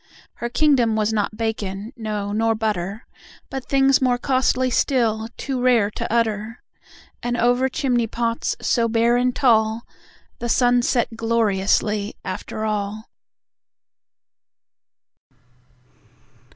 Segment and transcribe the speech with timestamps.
[0.37, 3.05] Her kingdom was not bacon, no, nor butter,
[3.51, 6.63] But things more costly still, too rare to utter.
[7.21, 9.83] And, over chimney pots, so bare and tall,
[10.39, 13.09] The sun set gloriously, after all.